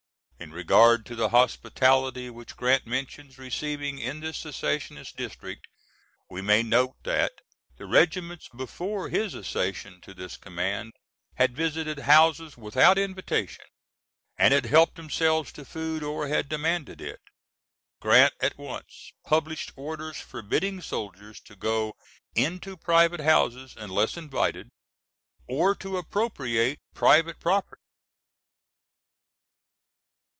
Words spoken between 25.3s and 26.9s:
or to appropriate